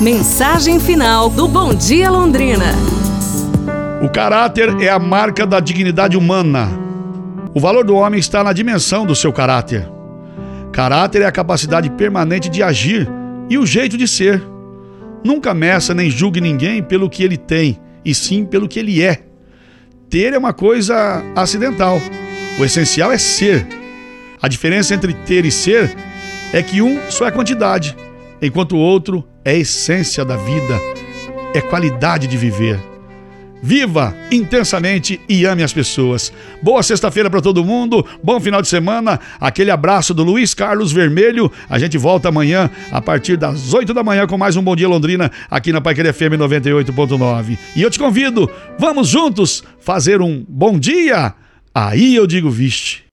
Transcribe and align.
Mensagem 0.00 0.80
final 0.80 1.28
do 1.28 1.46
Bom 1.46 1.74
Dia 1.74 2.10
Londrina. 2.10 2.72
O 4.02 4.08
caráter 4.08 4.80
é 4.80 4.88
a 4.88 4.98
marca 4.98 5.46
da 5.46 5.60
dignidade 5.60 6.16
humana. 6.16 6.70
O 7.52 7.60
valor 7.60 7.84
do 7.84 7.94
homem 7.94 8.18
está 8.18 8.42
na 8.42 8.54
dimensão 8.54 9.04
do 9.04 9.14
seu 9.14 9.30
caráter. 9.30 9.86
Caráter 10.72 11.20
é 11.20 11.26
a 11.26 11.32
capacidade 11.32 11.90
permanente 11.90 12.48
de 12.48 12.62
agir 12.62 13.06
e 13.50 13.58
o 13.58 13.66
jeito 13.66 13.98
de 13.98 14.08
ser. 14.08 14.42
Nunca 15.22 15.52
meça 15.52 15.92
nem 15.92 16.10
julgue 16.10 16.40
ninguém 16.40 16.82
pelo 16.82 17.10
que 17.10 17.22
ele 17.22 17.36
tem, 17.36 17.78
e 18.02 18.14
sim 18.14 18.46
pelo 18.46 18.68
que 18.68 18.78
ele 18.78 19.02
é. 19.02 19.22
Ter 20.08 20.32
é 20.32 20.38
uma 20.38 20.54
coisa 20.54 21.22
acidental. 21.36 22.00
O 22.58 22.64
essencial 22.64 23.12
é 23.12 23.18
ser. 23.18 23.66
A 24.40 24.48
diferença 24.48 24.94
entre 24.94 25.12
ter 25.12 25.44
e 25.44 25.50
ser 25.50 25.94
é 26.54 26.62
que 26.62 26.80
um 26.80 26.98
só 27.10 27.26
é 27.26 27.30
quantidade, 27.30 27.94
enquanto 28.40 28.76
o 28.76 28.78
outro 28.78 29.26
é 29.44 29.56
essência 29.56 30.24
da 30.24 30.36
vida, 30.36 30.80
é 31.54 31.60
qualidade 31.60 32.26
de 32.26 32.36
viver. 32.36 32.78
Viva 33.62 34.16
intensamente 34.32 35.20
e 35.28 35.44
ame 35.44 35.62
as 35.62 35.72
pessoas. 35.72 36.32
Boa 36.62 36.82
sexta-feira 36.82 37.28
para 37.28 37.42
todo 37.42 37.64
mundo, 37.64 38.06
bom 38.22 38.40
final 38.40 38.62
de 38.62 38.68
semana. 38.68 39.20
Aquele 39.38 39.70
abraço 39.70 40.14
do 40.14 40.24
Luiz 40.24 40.54
Carlos 40.54 40.92
Vermelho. 40.92 41.52
A 41.68 41.78
gente 41.78 41.98
volta 41.98 42.30
amanhã 42.30 42.70
a 42.90 43.02
partir 43.02 43.36
das 43.36 43.74
8 43.74 43.92
da 43.92 44.02
manhã 44.02 44.26
com 44.26 44.38
mais 44.38 44.56
um 44.56 44.62
Bom 44.62 44.74
Dia 44.74 44.88
Londrina 44.88 45.30
aqui 45.50 45.72
na 45.72 45.80
Paiqueria 45.80 46.12
FM 46.12 46.38
98.9. 46.38 47.58
E 47.76 47.82
eu 47.82 47.90
te 47.90 47.98
convido, 47.98 48.50
vamos 48.78 49.08
juntos 49.08 49.62
fazer 49.78 50.22
um 50.22 50.42
bom 50.48 50.78
dia. 50.78 51.34
Aí 51.74 52.14
eu 52.14 52.26
digo 52.26 52.50
viste. 52.50 53.09